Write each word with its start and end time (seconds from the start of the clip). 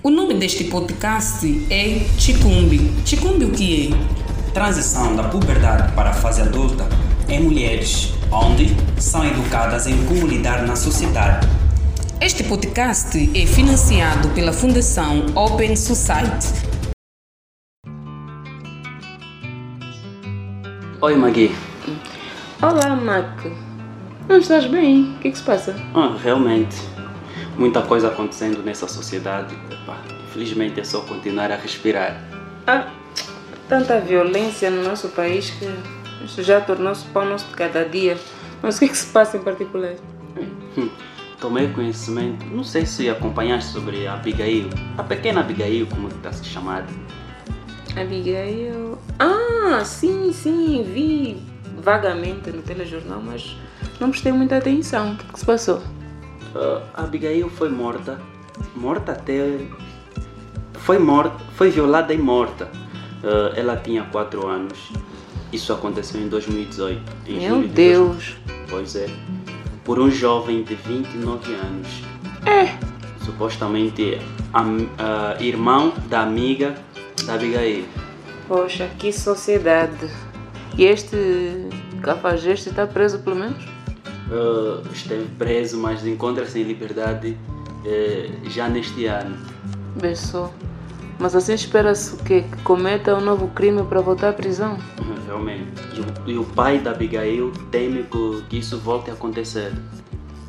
O 0.00 0.10
nome 0.10 0.34
deste 0.34 0.64
podcast 0.64 1.44
é 1.70 2.06
Chicumbi. 2.18 2.78
Chicumbi 3.04 3.44
o 3.44 3.50
que 3.50 3.92
é? 3.92 4.52
Transição 4.52 5.16
da 5.16 5.24
puberdade 5.24 5.92
para 5.92 6.10
a 6.10 6.12
fase 6.12 6.40
adulta 6.40 6.88
em 7.28 7.42
mulheres, 7.42 8.14
onde 8.30 8.68
são 9.00 9.24
educadas 9.26 9.88
em 9.88 9.96
como 10.06 10.26
lidar 10.26 10.64
na 10.66 10.76
sociedade. 10.76 11.48
Este 12.20 12.44
podcast 12.44 13.18
é 13.36 13.46
financiado 13.46 14.28
pela 14.30 14.52
Fundação 14.52 15.26
Open 15.34 15.74
Society. 15.74 16.46
Oi, 21.00 21.16
Magui. 21.16 21.54
Olá, 22.62 22.94
Mac. 22.94 23.46
Não 24.28 24.38
estás 24.38 24.66
bem? 24.66 25.14
O 25.16 25.18
que 25.18 25.28
é 25.28 25.30
que 25.32 25.38
se 25.38 25.44
passa? 25.44 25.74
Ah, 25.94 26.16
realmente, 26.22 26.76
muita 27.58 27.82
coisa 27.82 28.08
acontecendo 28.08 28.62
nessa 28.62 28.86
sociedade. 28.86 29.54
Epá, 29.70 29.98
infelizmente 30.28 30.80
é 30.80 30.84
só 30.84 31.00
continuar 31.00 31.50
a 31.50 31.56
respirar. 31.56 32.22
Ah, 32.66 32.88
tanta 33.68 34.00
violência 34.00 34.70
no 34.70 34.82
nosso 34.82 35.08
país 35.08 35.50
que 35.50 35.68
isso 36.24 36.42
já 36.42 36.60
tornou-se 36.60 37.04
pão 37.06 37.26
nosso 37.26 37.46
de 37.48 37.54
cada 37.54 37.84
dia. 37.84 38.16
Mas 38.62 38.76
o 38.76 38.78
que 38.78 38.84
é 38.86 38.88
que 38.88 38.96
se 38.96 39.06
passa 39.06 39.36
em 39.36 39.40
particular? 39.40 39.94
Hum, 40.76 40.88
tomei 41.40 41.68
conhecimento, 41.68 42.46
não 42.46 42.64
sei 42.64 42.86
se 42.86 43.08
acompanhaste 43.08 43.72
sobre 43.72 44.06
a 44.06 44.14
Abigail, 44.14 44.70
a 44.96 45.02
pequena 45.02 45.40
Abigail, 45.40 45.86
como 45.86 46.08
está 46.08 46.32
se 46.32 46.44
chamada. 46.44 46.86
Abigail. 47.96 48.98
Ah, 49.18 49.82
sim, 49.84 50.32
sim, 50.32 50.84
vi 50.84 51.42
vagamente 51.82 52.50
no 52.50 52.62
telejornal, 52.62 53.20
mas 53.24 53.56
não 54.00 54.10
prestei 54.10 54.32
muita 54.32 54.58
atenção. 54.58 55.12
O 55.12 55.16
que, 55.16 55.24
é 55.24 55.32
que 55.32 55.38
se 55.38 55.46
passou? 55.46 55.82
Uh, 56.58 56.82
a 56.92 57.04
Abigail 57.04 57.48
foi 57.48 57.68
morta, 57.68 58.20
morta 58.74 59.12
até. 59.12 59.60
Foi 60.72 60.98
morta, 60.98 61.36
foi 61.54 61.70
violada 61.70 62.12
e 62.12 62.18
morta. 62.18 62.68
Uh, 63.22 63.54
ela 63.54 63.76
tinha 63.76 64.02
4 64.02 64.44
anos. 64.44 64.90
Isso 65.52 65.72
aconteceu 65.72 66.20
em 66.20 66.28
2018. 66.28 67.00
Em 67.28 67.38
Meu 67.38 67.62
de 67.62 67.68
Deus. 67.68 68.36
2000. 68.46 68.66
Pois 68.68 68.96
é. 68.96 69.06
Por 69.84 70.00
um 70.00 70.10
jovem 70.10 70.64
de 70.64 70.74
29 70.74 71.54
anos. 71.54 72.02
É. 72.44 72.76
Supostamente 73.24 74.18
a, 74.52 75.36
a 75.38 75.40
irmão 75.40 75.92
da 76.08 76.22
amiga 76.22 76.74
da 77.24 77.34
Abigail. 77.34 77.84
Poxa, 78.48 78.90
que 78.98 79.12
sociedade. 79.12 80.10
E 80.76 80.84
este 80.84 81.68
cafajeste 82.02 82.70
está 82.70 82.84
preso 82.84 83.20
pelo 83.20 83.36
menos? 83.36 83.77
Uh, 84.30 84.86
esteve 84.92 85.26
preso, 85.38 85.78
mas 85.78 86.06
encontra-se 86.06 86.60
em 86.60 86.62
liberdade 86.62 87.36
eh, 87.84 88.30
já 88.44 88.68
neste 88.68 89.06
ano. 89.06 89.36
Bessou. 90.00 90.52
Mas 91.18 91.34
assim 91.34 91.54
espera-se 91.54 92.14
o 92.14 92.18
quê? 92.18 92.42
Que 92.42 92.62
cometa 92.62 93.14
um 93.14 93.20
novo 93.20 93.48
crime 93.48 93.82
para 93.84 94.00
voltar 94.00 94.28
à 94.28 94.32
prisão? 94.32 94.78
Uhum, 95.00 95.16
Realmente. 95.26 95.82
E 95.94 96.00
o, 96.00 96.30
e 96.30 96.38
o 96.38 96.44
pai 96.44 96.78
da 96.78 96.92
Abigail 96.92 97.52
teme 97.70 98.04
que, 98.04 98.42
que 98.48 98.58
isso 98.58 98.78
volte 98.78 99.10
a 99.10 99.14
acontecer. 99.14 99.72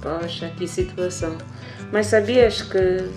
Poxa, 0.02 0.52
que 0.58 0.68
situação. 0.68 1.38
Mas 1.92 2.08
sabias 2.08 2.62
que 2.62 3.10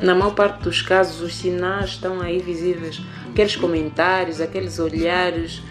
na 0.00 0.14
maior 0.14 0.34
parte 0.34 0.62
dos 0.62 0.82
casos 0.82 1.20
os 1.20 1.34
sinais 1.34 1.90
estão 1.90 2.20
aí 2.20 2.38
visíveis? 2.38 3.00
Aqueles 3.30 3.56
comentários, 3.56 4.40
aqueles 4.40 4.78
olhares 4.78 5.62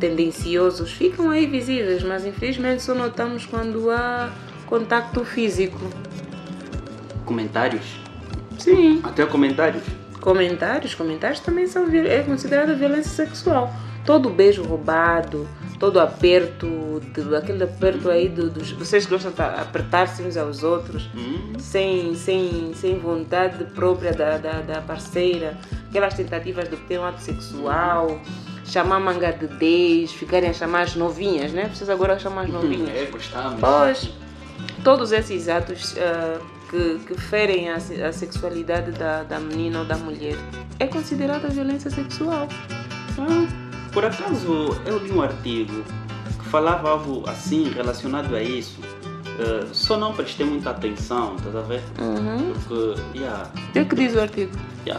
tendenciosos 0.00 0.90
ficam 0.92 1.30
aí 1.30 1.46
visíveis, 1.46 2.02
mas 2.02 2.24
infelizmente 2.26 2.82
só 2.82 2.94
notamos 2.94 3.46
quando 3.46 3.90
há 3.90 4.30
contacto 4.66 5.24
físico. 5.24 5.78
Comentários? 7.24 8.00
Sim. 8.58 9.00
Até 9.04 9.24
comentários? 9.26 9.84
Comentários, 10.20 10.94
comentários 10.94 11.40
também 11.40 11.66
são 11.66 11.86
é 11.94 12.22
considerado 12.22 12.76
violência 12.76 13.10
sexual. 13.26 13.72
Todo 14.04 14.28
beijo 14.30 14.62
roubado, 14.62 15.46
todo 15.78 16.00
aperto, 16.00 17.00
aquele 17.36 17.62
aperto 17.64 18.10
aí 18.10 18.28
do- 18.28 18.50
dos. 18.50 18.72
Vocês 18.72 19.06
gostam 19.06 19.30
de 19.30 19.40
apertar-se 19.40 20.22
uns 20.22 20.36
aos 20.36 20.62
outros, 20.62 21.08
Hum, 21.14 21.52
sem, 21.58 22.14
sem, 22.14 22.72
sem 22.74 22.98
vontade 22.98 23.62
própria 23.74 24.12
da, 24.12 24.36
da, 24.38 24.60
da 24.60 24.80
parceira, 24.80 25.56
aquelas 25.88 26.14
tentativas 26.14 26.68
de 26.68 26.74
obter 26.74 26.98
um 26.98 27.04
ato 27.04 27.20
sexual, 27.20 28.20
chamar 28.70 29.00
manga 29.00 29.32
de 29.32 29.46
10, 29.46 30.12
ficarem 30.12 30.50
a 30.50 30.52
chamar 30.52 30.82
as 30.82 30.94
novinhas, 30.94 31.52
né? 31.52 31.70
Vocês 31.74 31.90
agora 31.90 32.18
chamam 32.18 32.44
as 32.44 32.50
novinhas. 32.50 32.88
É, 32.90 33.04
gostamos. 33.06 33.60
Pois, 33.60 34.10
todos 34.84 35.12
esses 35.12 35.48
atos 35.48 35.96
ah, 35.98 36.40
que, 36.70 37.00
que 37.06 37.20
ferem 37.20 37.68
a, 37.68 37.76
a 37.76 38.12
sexualidade 38.12 38.92
da, 38.92 39.24
da 39.24 39.40
menina 39.40 39.80
ou 39.80 39.84
da 39.84 39.96
mulher 39.96 40.36
é 40.78 40.86
considerada 40.86 41.48
violência 41.48 41.90
sexual. 41.90 42.48
Ah, 43.18 43.46
por 43.92 44.04
acaso 44.04 44.80
eu 44.86 44.98
li 44.98 45.10
um 45.10 45.20
artigo 45.20 45.82
que 46.38 46.48
falava 46.48 46.90
algo 46.90 47.28
assim 47.28 47.70
relacionado 47.70 48.34
a 48.36 48.42
isso. 48.42 48.78
Eh, 49.40 49.66
só 49.72 49.96
não 49.96 50.12
prestei 50.12 50.44
muita 50.44 50.70
atenção, 50.70 51.34
estás 51.36 51.56
a 51.56 51.60
ver? 51.62 51.82
Uhum. 51.98 52.52
Porque, 52.52 53.18
yeah, 53.18 53.50
O 53.54 53.72
que 53.72 53.78
é 53.78 53.84
que 53.86 53.94
diz 53.96 54.14
o 54.14 54.20
artigo? 54.20 54.52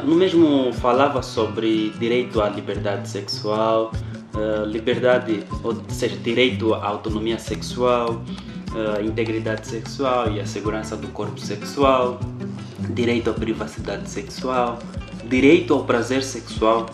No 0.04 0.16
mesmo 0.16 0.72
falava 0.74 1.22
sobre 1.22 1.90
direito 2.00 2.42
à 2.42 2.50
liberdade 2.50 3.10
sexual, 3.10 3.92
eh, 4.38 4.66
liberdade, 4.66 5.44
ou 5.64 5.76
seja, 5.90 6.16
direito 6.18 6.74
à 6.74 6.86
autonomia 6.88 7.38
sexual, 7.40 8.22
eh, 8.76 9.04
integridade 9.04 9.68
sexual 9.68 10.32
e 10.32 10.40
a 10.40 10.46
segurança 10.46 10.96
do 10.96 11.08
corpo 11.10 11.40
sexual, 11.40 12.20
direito 12.94 13.30
à 13.30 13.34
privacidade 13.34 14.10
sexual, 14.10 14.80
direito 15.28 15.74
ao 15.74 15.84
prazer 15.84 16.24
sexual, 16.24 16.86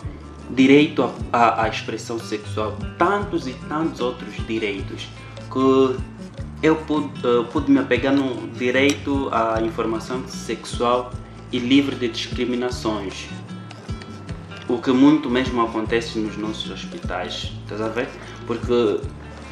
direito 0.50 1.02
à- 1.02 1.12
à, 1.32 1.64
à 1.64 1.68
expressão 1.68 2.18
sexual, 2.18 2.74
tantos 2.98 3.46
e 3.46 3.52
tantos 3.68 4.00
outros 4.00 4.34
direitos 4.46 5.06
que 5.52 5.96
eu 6.62 6.74
pude, 6.74 7.10
eh, 7.22 7.44
pude 7.52 7.70
me 7.70 7.78
apegar 7.80 8.14
no 8.14 8.48
direito 8.48 9.28
à 9.30 9.60
informação 9.62 10.26
sexual 10.26 11.12
e 11.52 11.58
livre 11.58 11.96
de 11.96 12.08
discriminações. 12.08 13.26
O 14.68 14.78
que 14.78 14.90
muito 14.92 15.30
mesmo 15.30 15.62
acontece 15.62 16.18
nos 16.18 16.36
nossos 16.36 16.70
hospitais, 16.70 17.52
estás 17.62 17.80
a 17.80 17.88
ver? 17.88 18.08
Porque 18.46 19.00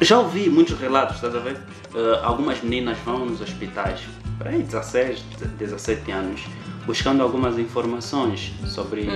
já 0.01 0.19
ouvi 0.19 0.49
muitos 0.49 0.77
relatos, 0.79 1.15
estás 1.15 1.35
a 1.35 1.39
ver? 1.39 1.57
Eh, 1.95 2.19
algumas 2.23 2.61
meninas 2.61 2.97
vão 3.03 3.25
nos 3.25 3.41
hospitais, 3.41 4.01
para 4.37 4.51
aí 4.51 4.61
16, 4.61 5.23
17 5.57 6.11
anos, 6.11 6.41
buscando 6.85 7.23
algumas 7.23 7.57
informações 7.57 8.53
sobre, 8.67 9.07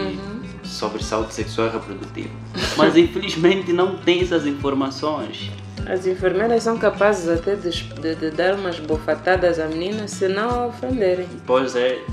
sobre 0.63 1.03
saúde 1.03 1.35
sexual 1.35 1.67
e 1.67 1.71
reprodutiva. 1.71 2.29
Mas 2.77 2.97
infelizmente 2.97 3.71
não 3.71 3.95
tem 3.97 4.21
essas 4.21 4.47
informações. 4.47 5.51
As 5.85 6.07
enfermeiras 6.07 6.63
são 6.63 6.77
capazes 6.79 7.29
até 7.29 7.55
de, 7.55 7.69
de- 7.69 8.15
de 8.15 8.31
dar 8.31 8.55
umas 8.55 8.79
bofatadas 8.79 9.59
à 9.59 9.67
menina 9.67 10.07
se 10.07 10.27
não 10.27 10.49
a 10.49 10.65
ofenderem. 10.67 11.27
Pois 11.45 11.75
é, 11.75 12.03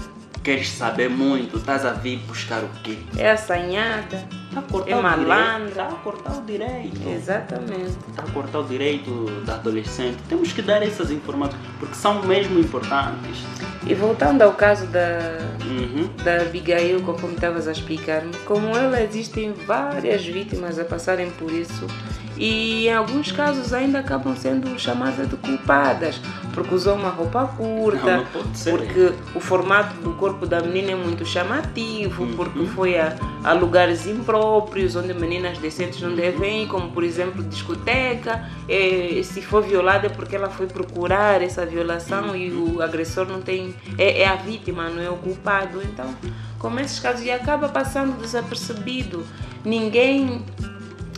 queres 0.49 0.71
saber 0.71 1.11
muito, 1.11 1.59
estás 1.59 1.85
a 1.85 1.93
vir 1.93 2.17
buscar 2.21 2.65
o 2.65 2.69
quê? 2.83 2.97
É 3.19 3.33
assanhada. 3.33 4.27
Cortar 4.71 4.91
É 4.91 4.95
malandra. 5.01 5.69
Está 5.69 5.89
a 5.89 5.93
cortar 5.97 6.39
o 6.39 6.41
direito. 6.47 7.07
Exatamente. 7.07 7.97
Está 8.09 8.23
a 8.23 8.31
cortar 8.33 8.59
o 8.61 8.65
direito 8.65 9.27
da 9.45 9.55
adolescente. 9.57 10.17
Temos 10.27 10.51
que 10.53 10.63
dar 10.63 10.83
essas 10.83 11.11
informações, 11.11 11.61
porque 11.79 11.95
são 11.95 12.23
mesmo 12.23 12.59
importantes. 12.59 13.39
E 13.87 13.95
voltando 13.95 14.41
ao 14.41 14.55
caso 14.55 14.87
da, 14.87 15.39
Uhum. 15.65 16.09
da 16.25 16.41
Abigail, 16.43 17.03
conforme 17.03 17.35
estavas 17.35 17.69
a 17.69 17.73
explicar-me, 17.73 18.35
como 18.47 18.69
ela 18.75 19.01
existem 19.03 19.53
várias 19.53 20.25
vítimas 20.25 20.79
a 20.79 20.85
passarem 20.85 21.31
por 21.33 21.53
isso 21.53 21.87
e 22.39 22.87
em 22.87 22.95
alguns 22.95 23.33
casos 23.33 23.73
ainda 23.73 23.99
acabam 23.99 24.35
sendo 24.37 24.79
chamadas 24.79 25.29
de 25.29 25.37
culpadas 25.37 26.21
porque 26.59 26.75
usou 26.75 26.97
uma 26.97 27.11
roupa 27.11 27.47
curta, 27.47 28.17
Não, 28.17 28.25
não 28.25 28.53
porque 28.71 29.13
o 29.35 29.41
formato 29.41 29.95
do 30.01 30.13
corpo 30.15 30.45
da 30.47 30.61
menina 30.61 30.93
é 30.93 30.95
muito 30.95 31.25
chamativo, 31.25 32.27
porque 32.35 32.67
foi 32.67 32.99
a, 32.99 33.17
a 33.45 33.53
lugares 33.53 34.07
impróprios 34.07 34.97
onde 34.97 35.15
meninas 35.15 35.59
decentes 35.59 36.01
não 36.01 36.15
devem 36.15 36.65
ir, 36.65 36.67
como 36.67 36.91
por 36.91 37.05
exemplo 37.05 37.45
discoteca. 37.45 38.49
Eh, 38.69 39.21
se 39.23 39.41
for 39.41 39.63
violada 39.63 40.07
é 40.07 40.11
porque 40.11 40.35
ela 40.35 40.49
foi 40.49 40.67
procurar 40.67 41.43
essa 41.43 41.65
violação 41.65 42.35
e 42.35 42.51
o 42.51 42.83
agressor 42.83 43.27
não 43.27 43.41
tem. 43.41 43.75
É, 43.97 44.23
é 44.23 44.29
a 44.29 44.35
vítima, 44.35 44.89
não 44.89 45.03
é 45.03 45.11
o 45.11 45.17
culpado. 45.17 45.81
Então, 45.83 46.13
como 46.59 46.81
esses 46.81 46.99
casos, 46.99 47.25
e 47.25 47.31
acaba 47.31 47.69
passando 47.69 48.21
desapercebido. 48.21 49.25
Ninguém 49.65 50.45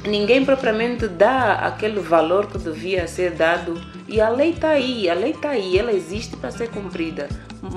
ninguém 0.05 0.44
propriamente 0.44 1.06
dá 1.08 1.55
aquele 1.55 2.00
valor 2.00 2.47
que 2.47 2.58
devia 2.58 3.06
ser 3.06 3.32
dado. 3.32 3.81
E 4.08 4.20
a 4.20 4.29
lei 4.29 4.50
está 4.50 4.70
aí, 4.70 5.08
a 5.08 5.14
lei 5.14 5.31
está 5.31 5.50
aí, 5.50 5.79
ela 5.79 5.93
existe 5.93 6.37
para 6.37 6.50
ser 6.50 6.69
cumprida. 6.70 7.29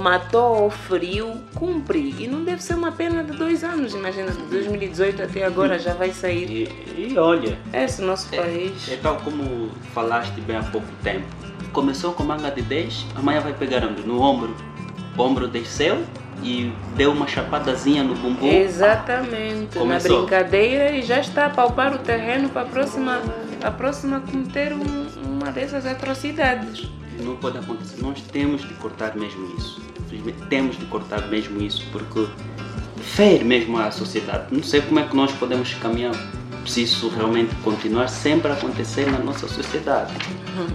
Matou, 0.01 0.69
feriu, 0.69 1.35
cumpre. 1.53 2.15
E 2.17 2.27
não 2.27 2.43
deve 2.43 2.63
ser 2.63 2.73
uma 2.73 2.91
pena 2.91 3.23
de 3.23 3.37
dois 3.37 3.63
anos, 3.63 3.93
imagina, 3.93 4.31
de 4.31 4.41
2018 4.43 5.21
até 5.21 5.43
agora 5.45 5.77
já 5.77 5.93
vai 5.93 6.11
sair. 6.11 6.69
E, 6.97 7.11
e 7.13 7.17
olha, 7.19 7.57
Esse 7.71 8.01
nosso 8.01 8.29
país. 8.29 8.89
é 8.89 8.95
tal 8.95 9.17
como 9.17 9.69
falaste 9.93 10.39
bem 10.41 10.55
há 10.55 10.63
pouco 10.63 10.87
tempo. 11.03 11.25
Começou 11.71 12.13
com 12.13 12.23
manga 12.23 12.49
de 12.49 12.61
10, 12.61 13.07
amanhã 13.15 13.41
vai 13.41 13.53
pegar? 13.53 13.81
No 13.81 14.19
ombro. 14.21 14.55
O 15.17 15.21
ombro 15.21 15.47
desceu, 15.47 16.03
e 16.41 16.71
deu 16.95 17.12
uma 17.12 17.27
chapadazinha 17.27 18.03
no 18.03 18.15
bumbum. 18.15 18.47
Exatamente, 18.47 19.77
Começou. 19.77 20.21
na 20.21 20.27
brincadeira 20.27 20.91
e 20.91 21.01
já 21.01 21.19
está 21.19 21.45
a 21.45 21.50
palpar 21.50 21.94
o 21.94 21.97
terreno 22.00 22.50
para 22.50 22.63
a 22.63 22.65
próxima, 22.65 23.21
a 23.63 23.71
próxima 23.71 24.19
cometer 24.21 24.74
um- 24.74 25.07
uma 25.25 25.51
dessas 25.51 25.85
atrocidades. 25.85 26.89
Não 27.19 27.35
pode 27.35 27.57
acontecer. 27.57 28.01
Nós 28.01 28.21
temos 28.21 28.62
de 28.62 28.74
cortar 28.75 29.15
mesmo 29.15 29.56
isso. 29.57 29.81
Infelizmente, 30.06 30.38
temos 30.50 30.77
de 30.77 30.85
cortar 30.85 31.27
mesmo 31.27 31.62
isso 31.62 31.85
porque 31.91 32.25
fere 33.01 33.44
mesmo 33.44 33.77
a 33.77 33.91
sociedade. 33.91 34.45
Não 34.51 34.63
sei 34.63 34.81
como 34.81 35.00
é 35.00 35.03
que 35.03 35.15
nós 35.15 35.31
podemos 35.33 35.74
caminhar 35.75 36.13
isso 36.65 37.10
realmente 37.10 37.54
continuar 37.63 38.07
sempre 38.07 38.51
a 38.51 38.54
acontecer 38.54 39.10
na 39.12 39.19
nossa 39.19 39.48
sociedade. 39.48 40.13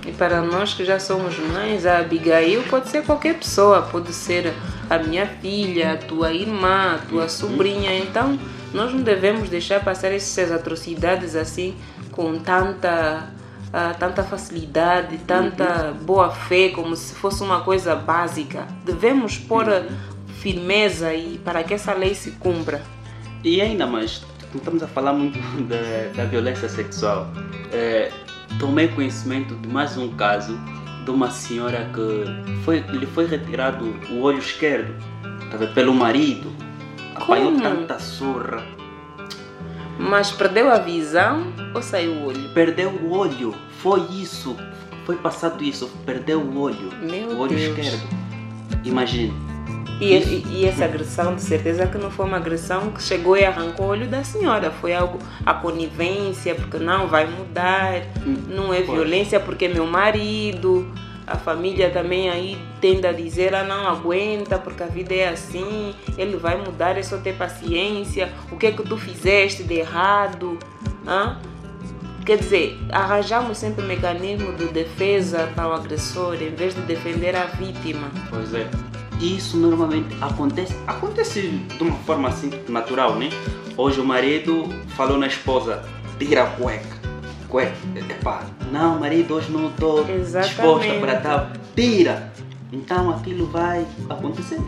E 0.06 0.12
para 0.12 0.43
nós 0.43 0.75
que 0.75 0.85
já 0.85 0.99
somos 0.99 1.38
mães, 1.38 1.87
a 1.87 1.99
Abigail 1.99 2.62
pode 2.64 2.88
ser 2.88 3.05
qualquer 3.05 3.35
pessoa, 3.38 3.82
pode 3.82 4.12
ser 4.12 4.52
a 4.90 4.99
minha 4.99 5.26
filha, 5.26 5.94
a 5.94 5.96
tua 5.96 6.32
irmã, 6.32 6.94
a 6.94 6.99
tua 6.99 7.29
sobrinha. 7.29 7.96
Então, 7.99 8.38
nós 8.73 8.93
não 8.93 9.00
devemos 9.00 9.49
deixar 9.49 9.82
passar 9.82 10.12
essas 10.12 10.52
atrocidades 10.52 11.35
assim 11.35 11.75
com 12.12 12.38
tanta, 12.38 13.31
ah, 13.73 13.94
tanta 13.99 14.23
facilidade, 14.23 15.19
tanta 15.19 15.94
boa 16.02 16.31
fé, 16.31 16.69
como 16.70 16.94
se 16.96 17.14
fosse 17.14 17.43
uma 17.43 17.61
coisa 17.61 17.94
básica. 17.94 18.67
Devemos 18.84 19.38
pôr 19.38 19.69
ah, 19.69 19.87
firmeza 20.41 21.14
e 21.14 21.38
para 21.38 21.62
que 21.62 21.75
essa 21.75 21.94
lei 21.94 22.14
se 22.14 22.32
cumpra. 22.32 22.82
E 23.43 23.61
ainda 23.61 23.87
mais, 23.87 24.23
estamos 24.54 24.82
a 24.82 24.88
falar 24.88 25.12
muito 25.12 25.38
da, 25.68 25.76
da 26.16 26.24
violência 26.28 26.68
sexual. 26.68 27.28
É, 27.72 28.10
tomei 28.58 28.88
conhecimento 28.88 29.54
de 29.56 29.68
mais 29.68 29.96
um 29.96 30.14
caso 30.14 30.58
de 31.04 31.10
uma 31.10 31.30
senhora 31.30 31.88
que 31.94 32.56
foi, 32.64 32.80
lhe 32.80 33.06
foi 33.06 33.26
retirado 33.26 33.84
o 34.10 34.20
olho 34.20 34.38
esquerdo 34.38 34.94
tá 35.50 35.66
pelo 35.68 35.94
marido. 35.94 36.52
Apanhou 37.14 37.52
Como? 37.52 37.62
tanta 37.62 37.98
surra. 37.98 38.62
Mas 39.98 40.30
perdeu 40.30 40.70
a 40.70 40.78
visão 40.78 41.52
ou 41.74 41.82
saiu 41.82 42.12
o 42.12 42.26
olho? 42.26 42.52
Perdeu 42.54 42.90
o 42.90 43.10
olho. 43.10 43.54
Foi 43.78 44.00
isso. 44.12 44.56
Foi 45.04 45.16
passado 45.16 45.62
isso. 45.64 45.88
Perdeu 46.06 46.40
o 46.40 46.58
olho. 46.58 46.92
Meu 47.02 47.30
o 47.30 47.38
olho 47.38 47.56
Deus. 47.56 47.76
esquerdo. 47.78 48.08
Imagine. 48.84 49.34
E, 50.00 50.14
e- 50.14 50.44
e 50.48 50.64
essa 50.64 50.84
agressão, 50.84 51.34
de 51.34 51.42
certeza 51.42 51.86
que 51.86 51.98
não 51.98 52.10
foi 52.10 52.26
uma 52.26 52.36
agressão 52.36 52.90
que 52.92 53.02
chegou 53.02 53.36
e 53.36 53.44
arrancou 53.44 53.86
o 53.86 53.88
olho 53.90 54.06
da 54.06 54.22
senhora. 54.22 54.70
Foi 54.70 54.94
algo, 54.94 55.18
a 55.44 55.52
conivência, 55.54 56.54
porque 56.54 56.78
não 56.78 57.08
vai 57.08 57.26
mudar, 57.26 58.02
não 58.48 58.72
é 58.72 58.80
violência 58.82 59.40
porque 59.40 59.64
é 59.64 59.68
meu 59.68 59.86
marido. 59.86 60.86
A 61.26 61.36
família 61.36 61.90
também 61.90 62.30
aí 62.30 62.56
tende 62.80 63.06
a 63.06 63.12
dizer, 63.12 63.54
ah 63.54 63.62
não 63.64 63.86
aguenta 63.88 64.58
porque 64.58 64.82
a 64.82 64.86
vida 64.86 65.14
é 65.14 65.28
assim, 65.28 65.94
ele 66.16 66.36
vai 66.38 66.56
mudar, 66.56 66.96
é 66.96 67.02
só 67.02 67.18
ter 67.18 67.34
paciência. 67.34 68.32
O 68.50 68.56
que 68.56 68.68
é 68.68 68.72
que 68.72 68.82
tu 68.82 68.96
fizeste 68.96 69.62
de 69.62 69.74
errado? 69.74 70.58
Hã? 71.06 71.36
Quer 72.24 72.38
dizer, 72.38 72.78
arranjamos 72.90 73.58
sempre 73.58 73.84
mecanismo 73.84 74.52
de 74.54 74.66
defesa 74.68 75.50
para 75.54 75.68
o 75.68 75.72
agressor 75.72 76.34
em 76.42 76.54
vez 76.54 76.74
de 76.74 76.80
defender 76.82 77.34
a 77.36 77.44
vítima. 77.44 78.10
Pois 78.30 78.54
é. 78.54 78.66
Isso 79.20 79.56
normalmente 79.56 80.17
acontece, 80.20 80.75
acontece 80.87 81.41
de 81.41 81.82
uma 81.82 81.97
forma 81.99 82.29
assim 82.29 82.50
natural, 82.69 83.17
né? 83.17 83.31
Hoje 83.76 84.00
o 84.00 84.05
marido 84.05 84.69
falou 84.97 85.19
na 85.19 85.26
esposa, 85.26 85.85
tira 86.19 86.44
a 86.44 86.47
cueca. 86.47 86.99
Cueca, 87.49 87.76
epá, 87.97 88.44
não 88.70 89.00
marido, 89.00 89.35
hoje 89.35 89.50
não 89.50 89.70
estou 89.70 90.05
disposta 90.05 90.94
para 91.00 91.17
tal. 91.20 91.50
Tira! 91.75 92.32
Então 92.73 93.11
aquilo 93.11 93.47
vai 93.47 93.87
acontecer. 94.09 94.59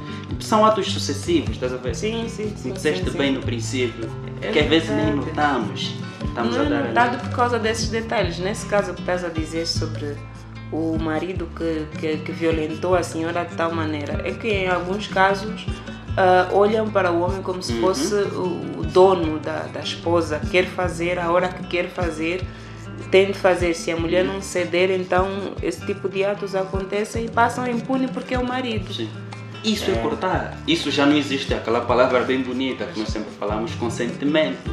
São 0.40 0.64
atos 0.64 0.90
sucessivos, 0.90 1.50
estás 1.50 1.72
a 1.72 1.76
ver? 1.76 1.94
Sim, 1.94 2.26
sim, 2.28 2.52
sim. 2.56 2.72
Disseste 2.72 3.04
sim, 3.04 3.10
sim. 3.10 3.18
bem 3.18 3.32
no 3.32 3.40
princípio, 3.40 4.08
É 4.40 4.50
que 4.50 4.58
às 4.58 4.66
vezes 4.66 4.88
nem 4.90 5.14
notamos. 5.14 5.94
Estamos 6.24 6.56
não 6.56 6.62
a 6.62 6.66
é 6.66 6.68
dar 6.68 6.84
notado 6.84 7.20
por 7.20 7.36
causa 7.36 7.58
desses 7.58 7.88
detalhes. 7.88 8.38
Nesse 8.38 8.66
caso 8.66 8.94
que 8.94 9.00
estás 9.00 9.24
a 9.24 9.28
dizer 9.28 9.66
sobre 9.66 10.16
o 10.72 10.96
marido 10.98 11.48
que, 11.56 11.86
que, 11.98 12.16
que 12.18 12.32
violentou 12.32 12.94
a 12.94 13.02
senhora 13.02 13.44
de 13.44 13.54
tal 13.56 13.74
maneira, 13.74 14.20
é 14.24 14.32
que 14.32 14.48
em 14.48 14.68
alguns 14.68 15.06
casos 15.06 15.66
ah, 16.16 16.48
olham 16.52 16.90
para 16.90 17.10
o 17.10 17.20
homem 17.20 17.42
como 17.42 17.62
se 17.62 17.72
Uhum. 17.74 17.80
fosse 17.80 18.14
o, 18.14 18.80
o 18.80 18.82
dono 18.86 19.38
da, 19.38 19.62
da 19.72 19.80
esposa, 19.80 20.40
quer 20.50 20.66
fazer 20.66 21.18
a 21.18 21.30
hora 21.30 21.48
que 21.48 21.66
quer 21.66 21.88
fazer, 21.88 22.42
tem 23.10 23.26
de 23.28 23.34
fazer. 23.34 23.74
Se 23.74 23.90
a 23.90 23.96
mulher 23.96 24.24
não 24.24 24.40
ceder, 24.40 24.90
então 24.90 25.54
esse 25.62 25.84
tipo 25.84 26.08
de 26.08 26.24
atos 26.24 26.54
acontecem 26.54 27.24
e 27.24 27.28
passam 27.28 27.66
impune 27.68 28.08
porque 28.08 28.34
é 28.34 28.38
o 28.38 28.46
marido. 28.46 28.92
Sim. 28.92 29.08
Isso 29.64 29.90
é. 29.90 29.94
cortar. 29.94 30.56
Isso 30.66 30.90
já 30.90 31.04
não 31.04 31.16
existe. 31.16 31.52
Aquela 31.52 31.80
palavra 31.82 32.20
bem 32.20 32.40
bonita 32.42 32.84
que 32.86 32.98
nós 32.98 33.08
sempre 33.08 33.30
falamos, 33.38 33.74
consentimento. 33.74 34.70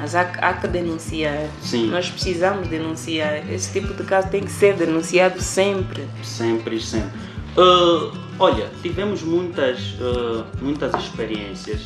Mas 0.00 0.14
há, 0.14 0.22
há 0.22 0.52
que 0.54 0.66
denunciar. 0.68 1.46
Sim. 1.62 1.88
Nós 1.90 2.08
precisamos 2.08 2.68
denunciar. 2.68 3.50
Esse 3.52 3.72
tipo 3.78 3.92
de 3.94 4.02
caso 4.04 4.28
tem 4.28 4.42
que 4.42 4.50
ser 4.50 4.74
denunciado 4.74 5.40
sempre. 5.40 6.06
Sempre, 6.22 6.80
sempre. 6.80 7.18
Ah, 7.56 8.10
olha, 8.38 8.68
tivemos 8.82 9.22
muitas, 9.22 9.96
ah, 10.00 10.44
muitas 10.60 10.94
experiências 10.94 11.80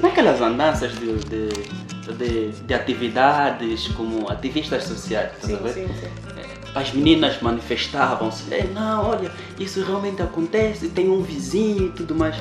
naquelas 0.00 0.40
andanças 0.40 0.92
de, 0.92 1.14
de, 1.14 1.48
de, 2.14 2.50
de 2.62 2.74
atividades 2.74 3.88
como 3.88 4.28
ativistas 4.30 4.84
sociais. 4.84 5.32
a 5.44 5.56
ver? 5.56 5.72
sim. 5.72 5.88
As 6.74 6.90
meninas 6.94 7.40
manifestavam-se, 7.42 8.52
"Eh, 8.52 8.66
não, 8.74 9.10
olha, 9.10 9.30
isso 9.58 9.82
realmente 9.84 10.22
acontece, 10.22 10.88
tem 10.88 11.10
um 11.10 11.22
vizinho 11.22 11.86
e 11.86 11.90
tudo 11.90 12.14
mais. 12.14 12.34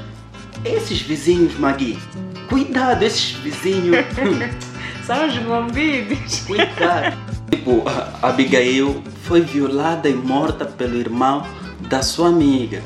Esses 0.63 1.01
vizinhos, 1.01 1.57
Magui, 1.59 1.99
cuidado, 2.47 3.03
esses 3.03 3.31
vizinhos, 3.31 3.97
São 5.05 5.27
os 5.27 5.37
bombidos. 5.39 6.39
cuidado. 6.41 7.17
tipo, 7.49 7.83
a 7.87 8.27
Abigail 8.29 9.03
foi 9.23 9.41
violada 9.41 10.07
e 10.09 10.13
morta 10.13 10.65
pelo 10.65 10.95
irmão 10.97 11.45
da 11.89 12.01
sua 12.01 12.27
amiga. 12.29 12.81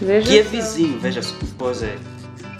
Veja 0.00 0.28
Que 0.28 0.38
é 0.40 0.44
só. 0.44 0.50
vizinho, 0.50 0.98
veja, 1.00 1.20
pois 1.58 1.82
é. 1.82 1.96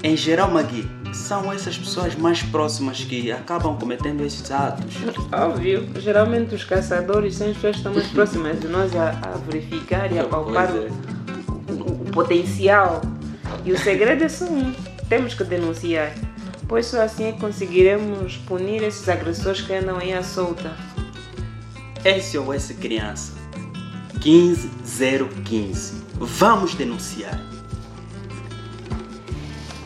Em 0.02 0.16
geral, 0.16 0.50
Magui, 0.50 0.88
são 1.12 1.52
essas 1.52 1.76
pessoas 1.76 2.14
mais 2.14 2.42
próximas 2.42 3.00
que 3.02 3.30
acabam 3.32 3.76
cometendo 3.76 4.22
esses 4.24 4.50
atos. 4.50 4.94
Óbvio. 5.32 5.88
Geralmente 5.98 6.54
os 6.54 6.64
caçadores 6.64 7.34
são 7.36 7.48
as 7.48 7.54
pessoas 7.54 7.72
que 7.72 7.78
estão 7.78 7.94
mais 7.94 8.06
próximas 8.08 8.60
de 8.60 8.68
nós 8.68 8.94
a, 8.94 9.10
a 9.10 9.38
verificar 9.50 10.10
e 10.12 10.18
a 10.18 10.24
palpar 10.28 10.68
é. 10.74 10.88
o, 11.70 11.72
o- 11.72 12.02
o 12.02 12.10
potencial. 12.12 13.00
E 13.64 13.72
o 13.72 13.78
segredo 13.78 14.24
é 14.24 14.28
só 14.28 14.44
um. 14.46 14.72
Temos 15.08 15.34
que 15.34 15.44
denunciar. 15.44 16.12
Pois 16.68 16.86
só 16.86 17.02
assim 17.02 17.24
é 17.26 17.32
que 17.32 17.40
conseguiremos 17.40 18.36
punir 18.38 18.82
esses 18.82 19.08
agressores 19.08 19.60
que 19.60 19.72
andam 19.72 19.98
aí 19.98 20.12
à 20.12 20.22
solta. 20.22 20.76
SOS 22.04 22.72
Criança 22.80 23.32
15015. 24.20 26.04
Vamos 26.18 26.74
denunciar. 26.74 27.40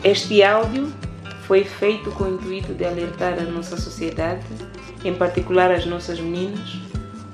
Este 0.03 0.41
áudio 0.41 0.91
foi 1.45 1.63
feito 1.63 2.09
com 2.11 2.23
o 2.23 2.33
intuito 2.33 2.73
de 2.73 2.83
alertar 2.85 3.33
a 3.37 3.43
nossa 3.43 3.77
sociedade, 3.77 4.43
em 5.03 5.13
particular 5.13 5.69
as 5.71 5.85
nossas 5.85 6.19
meninas. 6.19 6.79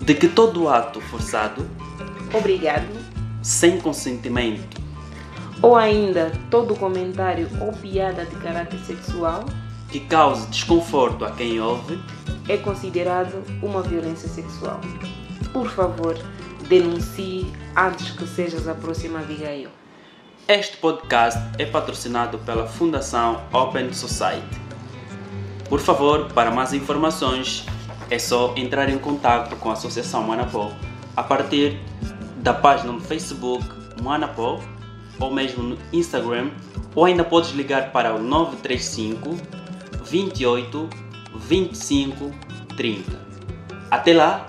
De 0.02 0.14
que 0.14 0.28
todo 0.28 0.68
ato 0.68 1.00
forçado, 1.02 1.66
Obrigado. 2.34 2.88
sem 3.42 3.80
consentimento, 3.80 4.77
Ou 5.62 5.76
ainda 5.76 6.32
todo 6.50 6.76
comentário 6.76 7.50
ou 7.60 7.72
piada 7.72 8.26
de 8.26 8.36
caráter 8.36 8.80
sexual 8.80 9.46
que 9.90 10.02
cause 10.02 10.48
desconforto 10.48 11.24
a 11.26 11.32
quem 11.32 11.60
ouve, 11.60 12.00
é 12.48 12.58
considerado 12.58 13.44
uma 13.62 13.82
violência 13.82 14.28
sexual. 14.28 14.80
Por 15.54 15.70
favor, 15.70 16.18
denuncie 16.68 17.52
antes 17.76 18.12
que 18.12 18.28
sejas 18.28 18.68
a 18.68 18.76
próxima 18.76 19.20
Abigail. 19.20 19.70
este 20.48 20.78
podcast 20.78 21.40
é 21.58 21.66
patrocinado 21.66 22.38
pela 22.40 22.68
Fundação 22.68 23.42
Open 23.52 23.92
Society. 23.94 24.62
Por 25.68 25.80
favor, 25.80 26.32
para 26.34 26.52
mais 26.52 26.74
informações, 26.74 27.66
é 28.10 28.18
só 28.18 28.54
entrar 28.56 28.90
em 28.90 28.98
contato 28.98 29.56
com 29.58 29.70
a 29.70 29.74
Associação 29.74 30.24
Manapó 30.24 30.72
a 31.16 31.24
partir 31.24 31.78
da 32.38 32.54
página 32.54 32.94
no 32.94 33.02
Facebook 33.02 33.66
Manapó 34.02 34.62
ou 35.20 35.32
mesmo 35.32 35.64
no 35.64 35.78
Instagram 35.92 36.52
ou 36.96 37.06
ainda 37.06 37.24
podes 37.24 37.52
ligar 37.52 37.92
para 37.92 38.16
o 38.16 38.22
935 38.22 39.38
28 40.04 40.90
25 41.36 42.32
30. 42.76 43.28
Até 43.90 44.14
lá, 44.14 44.48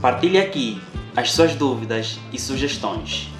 partilhe 0.00 0.38
aqui 0.38 0.80
as 1.16 1.32
suas 1.32 1.54
dúvidas 1.54 2.18
e 2.32 2.38
sugestões. 2.38 3.30